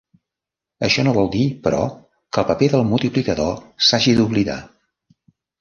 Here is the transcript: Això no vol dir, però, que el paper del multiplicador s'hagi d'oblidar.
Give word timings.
Això 0.87 1.03
no 1.07 1.13
vol 1.17 1.29
dir, 1.35 1.43
però, 1.67 1.83
que 2.31 2.43
el 2.43 2.49
paper 2.53 2.71
del 2.73 2.83
multiplicador 2.95 3.55
s'hagi 3.89 4.19
d'oblidar. 4.23 4.61